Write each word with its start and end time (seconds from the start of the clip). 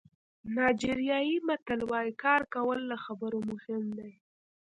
نایجیریايي 0.55 1.35
متل 1.47 1.79
وایي 1.89 2.11
کار 2.23 2.41
کول 2.53 2.79
له 2.89 2.97
خبرو 3.05 3.39
مهم 3.51 3.83
دي. 3.97 4.11